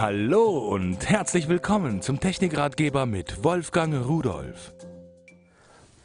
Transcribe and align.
Hallo 0.00 0.58
und 0.58 1.08
herzlich 1.08 1.48
willkommen 1.48 2.02
zum 2.02 2.20
Technikratgeber 2.20 3.04
mit 3.04 3.42
Wolfgang 3.42 4.06
Rudolf. 4.06 4.72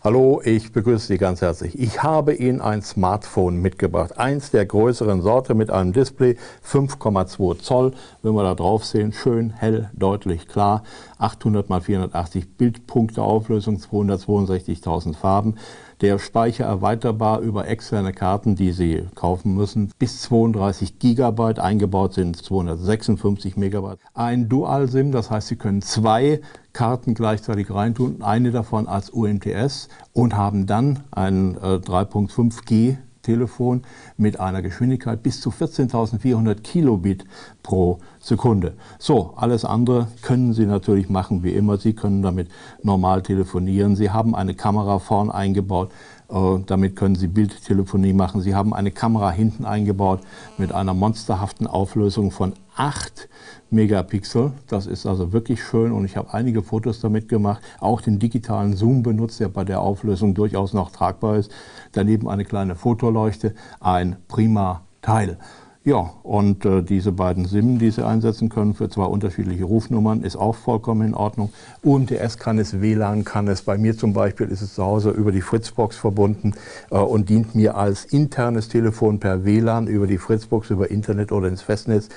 Hallo, 0.04 0.42
ich 0.44 0.72
begrüße 0.72 1.06
Sie 1.06 1.20
ganz 1.20 1.42
herzlich. 1.42 1.78
Ich 1.78 2.02
habe 2.02 2.34
Ihnen 2.34 2.60
ein 2.60 2.82
Smartphone 2.82 3.62
mitgebracht. 3.62 4.18
Eins 4.18 4.50
der 4.50 4.66
größeren 4.66 5.22
Sorte 5.22 5.54
mit 5.54 5.70
einem 5.70 5.94
Display, 5.94 6.38
5,2 6.68 7.60
Zoll. 7.60 7.94
Wenn 8.24 8.34
wir 8.34 8.42
da 8.42 8.56
drauf 8.56 8.84
sehen, 8.84 9.14
schön 9.14 9.52
hell, 9.52 9.92
deutlich 9.94 10.48
klar. 10.48 10.82
800 11.20 11.70
x 11.70 11.86
480 11.86 12.58
Bildpunkte 12.58 13.22
Auflösung, 13.22 13.78
262.000 13.78 15.16
Farben. 15.16 15.60
Der 16.04 16.20
Speicher 16.20 16.66
erweiterbar 16.66 17.40
über 17.40 17.70
externe 17.70 18.12
Karten, 18.12 18.58
die 18.58 18.74
Sie 18.74 19.08
kaufen 19.16 19.56
müssen. 19.56 19.90
Bis 20.00 20.22
32 20.24 21.00
Gigabyte, 21.00 21.60
eingebaut 21.60 22.14
sind 22.14 22.36
256 22.36 23.56
Megabyte. 23.56 24.00
Ein 24.14 24.50
Dual-SIM, 24.50 25.14
das 25.14 25.32
heißt, 25.32 25.48
Sie 25.48 25.56
können 25.56 25.82
zwei 25.82 26.42
Karten 26.74 27.14
gleichzeitig 27.14 27.72
reintun, 27.72 28.22
eine 28.22 28.52
davon 28.52 28.90
als 28.90 29.12
UMTS 29.12 29.88
und 30.12 30.36
haben 30.36 30.66
dann 30.66 31.06
ein 31.12 31.56
äh, 31.56 31.78
3.5G 31.78 32.98
Telefon 33.24 33.82
mit 34.18 34.40
einer 34.40 34.62
Geschwindigkeit 34.62 35.24
bis 35.24 35.42
zu 35.42 35.50
14.400 35.50 36.62
Kilobit 36.62 37.26
pro 37.64 38.00
Sekunde. 38.20 38.74
So, 39.00 39.34
alles 39.36 39.66
andere 39.66 40.08
können 40.22 40.54
Sie 40.54 40.66
natürlich 40.66 41.10
machen 41.10 41.44
wie 41.44 41.54
immer. 41.54 41.78
Sie 41.78 41.94
können 41.94 42.22
damit 42.22 42.50
normal 42.84 43.24
telefonieren. 43.24 43.96
Sie 43.96 44.12
haben 44.12 44.36
eine 44.36 44.54
Kamera 44.54 45.00
vorn 45.00 45.32
eingebaut. 45.32 45.92
Äh, 46.34 46.64
damit 46.66 46.96
können 46.96 47.16
Sie 47.16 47.28
Bildtelefonie 47.28 48.14
machen. 48.14 48.42
Sie 48.42 48.56
haben 48.56 48.74
eine 48.74 48.92
Kamera 48.92 49.32
hinten 49.32 49.66
eingebaut 49.66 50.22
mit 50.58 50.72
einer 50.72 50.94
monsterhaften 50.94 51.68
Auflösung 51.68 52.32
von 52.32 52.54
8 52.76 53.30
Megapixel. 53.70 54.52
Das 54.68 54.88
ist 54.88 55.06
also 55.06 55.32
wirklich 55.32 55.64
schön 55.64 55.92
und 55.92 56.06
ich 56.06 56.18
habe 56.18 56.34
einige 56.34 56.64
Fotos 56.64 57.00
damit 57.00 57.30
gemacht. 57.30 57.62
Auch 57.80 58.02
den 58.02 58.18
digitalen 58.18 58.76
Zoom 58.76 59.04
benutzt, 59.04 59.40
der 59.40 59.50
bei 59.50 59.64
der 59.64 59.82
Auflösung 59.82 60.34
durchaus 60.34 60.74
noch 60.74 60.92
tragbar 60.92 61.38
ist. 61.38 61.52
Daneben 61.92 62.28
eine 62.28 62.46
kleine 62.46 62.76
Fotoleuchte, 62.76 63.54
ein 63.80 64.16
prima 64.28 64.82
Teil. 65.02 65.38
Ja, 65.86 66.14
und 66.24 66.64
äh, 66.64 66.82
diese 66.82 67.12
beiden 67.12 67.44
SIM, 67.44 67.78
die 67.78 67.92
Sie 67.92 68.06
einsetzen 68.06 68.48
können 68.48 68.74
für 68.74 68.88
zwei 68.88 69.04
unterschiedliche 69.04 69.66
Rufnummern, 69.66 70.24
ist 70.24 70.38
auch 70.38 70.56
vollkommen 70.56 71.10
in 71.10 71.14
Ordnung. 71.14 71.52
UMTS 71.84 72.38
kann 72.38 72.58
es, 72.58 72.80
WLAN 72.80 73.26
kann 73.26 73.50
es. 73.50 73.64
Bei 73.64 73.78
mir 73.78 73.98
zum 73.98 74.14
Beispiel 74.14 74.48
ist 74.48 74.62
es 74.62 74.76
zu 74.76 74.84
Hause 74.86 75.10
über 75.10 75.34
die 75.34 75.42
Fritzbox 75.42 75.98
verbunden 75.98 76.54
äh, 76.90 76.96
und 76.96 77.28
dient 77.28 77.54
mir 77.54 77.76
als 77.76 78.06
internes 78.06 78.70
Telefon 78.70 79.20
per 79.20 79.44
WLAN 79.44 79.88
über 79.88 80.08
die 80.08 80.20
Fritzbox, 80.20 80.70
über 80.70 80.90
Internet 80.90 81.34
oder 81.34 81.50
ins 81.50 81.62
Festnetz. 81.62 82.08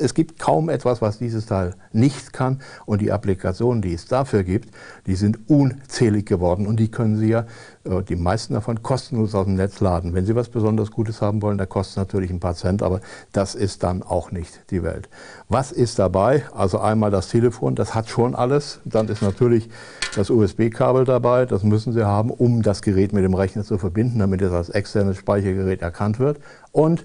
Es 0.00 0.14
gibt 0.14 0.38
kaum 0.38 0.68
etwas, 0.68 1.00
was 1.02 1.18
dieses 1.18 1.46
Teil 1.46 1.74
nicht 1.92 2.32
kann. 2.32 2.60
Und 2.86 3.00
die 3.00 3.12
Applikationen, 3.12 3.82
die 3.82 3.94
es 3.94 4.06
dafür 4.06 4.44
gibt, 4.44 4.70
die 5.06 5.14
sind 5.14 5.48
unzählig 5.48 6.26
geworden. 6.26 6.66
Und 6.66 6.78
die 6.78 6.90
können 6.90 7.16
Sie 7.16 7.28
ja, 7.28 7.46
äh, 7.84 8.02
die 8.02 8.16
meisten 8.16 8.54
davon, 8.54 8.82
kostenlos 8.82 9.34
aus 9.34 9.46
dem 9.46 9.54
Netz 9.54 9.80
laden. 9.80 10.14
Wenn 10.14 10.26
Sie 10.26 10.34
was 10.34 10.48
besonders 10.48 10.90
Gutes 10.90 11.20
haben 11.22 11.42
wollen, 11.42 11.58
da 11.58 11.66
kostet 11.66 11.92
es 11.92 11.96
natürlich 11.96 12.30
ein 12.30 12.40
paar 12.40 12.54
Cent, 12.54 12.82
aber 12.82 13.00
das 13.32 13.54
ist 13.54 13.82
dann 13.82 14.02
auch 14.02 14.30
nicht 14.30 14.70
die 14.70 14.82
Welt. 14.82 15.08
Was 15.48 15.72
ist 15.72 15.98
dabei? 15.98 16.44
Also 16.54 16.78
einmal 16.78 17.10
das 17.10 17.28
Telefon, 17.28 17.74
das 17.74 17.94
hat 17.94 18.08
schon 18.08 18.34
alles. 18.34 18.80
Dann 18.84 19.08
ist 19.08 19.22
natürlich 19.22 19.68
das 20.14 20.30
USB-Kabel 20.30 21.04
dabei, 21.04 21.46
das 21.46 21.62
müssen 21.62 21.92
Sie 21.92 22.04
haben, 22.04 22.30
um 22.30 22.62
das 22.62 22.82
Gerät 22.82 23.12
mit 23.12 23.24
dem 23.24 23.34
Rechner 23.34 23.64
zu 23.64 23.78
verbinden, 23.78 24.18
damit 24.18 24.42
es 24.42 24.52
als 24.52 24.68
externes 24.68 25.16
Speichergerät 25.16 25.82
erkannt 25.82 26.18
wird. 26.18 26.38
Und 26.72 27.04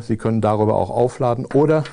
Sie 0.00 0.16
können 0.16 0.40
darüber 0.40 0.76
auch 0.76 0.90
aufladen 0.90 1.46
oder 1.46 1.84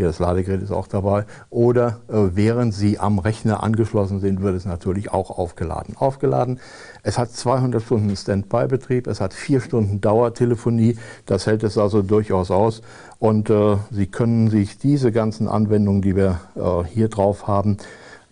hier 0.00 0.06
das 0.06 0.18
Ladegerät 0.18 0.62
ist 0.62 0.70
auch 0.70 0.86
dabei. 0.86 1.26
Oder 1.50 2.00
äh, 2.08 2.34
während 2.34 2.72
Sie 2.72 2.98
am 2.98 3.18
Rechner 3.18 3.62
angeschlossen 3.62 4.18
sind, 4.18 4.40
wird 4.40 4.56
es 4.56 4.64
natürlich 4.64 5.12
auch 5.12 5.28
aufgeladen. 5.28 5.94
Aufgeladen. 5.98 6.58
Es 7.02 7.18
hat 7.18 7.32
200 7.32 7.82
Stunden 7.82 8.16
Standby-Betrieb, 8.16 9.06
es 9.06 9.20
hat 9.20 9.34
4 9.34 9.60
Stunden 9.60 10.00
Dauertelefonie. 10.00 10.96
Das 11.26 11.46
hält 11.46 11.64
es 11.64 11.76
also 11.76 12.00
durchaus 12.00 12.50
aus. 12.50 12.80
Und 13.18 13.50
äh, 13.50 13.76
Sie 13.90 14.06
können 14.06 14.48
sich 14.48 14.78
diese 14.78 15.12
ganzen 15.12 15.48
Anwendungen, 15.48 16.00
die 16.00 16.16
wir 16.16 16.40
äh, 16.56 16.88
hier 16.88 17.08
drauf 17.08 17.46
haben, 17.46 17.76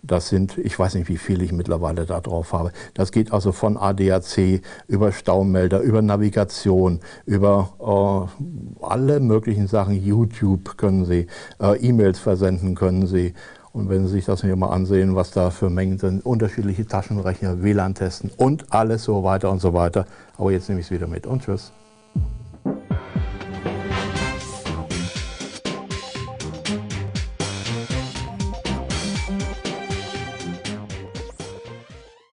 das 0.01 0.29
sind, 0.29 0.57
ich 0.57 0.77
weiß 0.77 0.95
nicht, 0.95 1.09
wie 1.09 1.17
viel 1.17 1.41
ich 1.41 1.51
mittlerweile 1.51 2.05
da 2.05 2.21
drauf 2.21 2.53
habe. 2.53 2.71
Das 2.93 3.11
geht 3.11 3.33
also 3.33 3.51
von 3.51 3.77
ADAC 3.77 4.61
über 4.87 5.11
Staumelder, 5.11 5.81
über 5.81 6.01
Navigation, 6.01 6.99
über 7.25 8.29
äh, 8.39 8.85
alle 8.85 9.19
möglichen 9.19 9.67
Sachen. 9.67 10.01
YouTube 10.01 10.77
können 10.77 11.05
Sie, 11.05 11.27
äh, 11.61 11.77
E-Mails 11.77 12.19
versenden 12.19 12.75
können 12.75 13.07
Sie. 13.07 13.33
Und 13.71 13.89
wenn 13.89 14.07
Sie 14.07 14.13
sich 14.13 14.25
das 14.25 14.41
hier 14.41 14.55
mal 14.55 14.69
ansehen, 14.69 15.15
was 15.15 15.31
da 15.31 15.51
für 15.51 15.69
Mengen 15.69 15.99
sind, 15.99 16.25
unterschiedliche 16.25 16.87
Taschenrechner, 16.87 17.61
WLAN 17.61 17.93
testen 17.93 18.31
und 18.35 18.73
alles 18.73 19.03
so 19.03 19.23
weiter 19.23 19.51
und 19.51 19.61
so 19.61 19.73
weiter. 19.73 20.05
Aber 20.37 20.51
jetzt 20.51 20.69
nehme 20.69 20.81
ich 20.81 20.87
es 20.87 20.91
wieder 20.91 21.07
mit 21.07 21.27
und 21.27 21.43
tschüss. 21.43 21.71